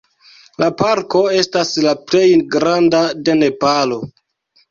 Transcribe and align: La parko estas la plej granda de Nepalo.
La 0.61 0.67
parko 0.77 1.19
estas 1.41 1.73
la 1.87 1.93
plej 2.11 2.23
granda 2.55 3.03
de 3.27 3.35
Nepalo. 3.43 4.01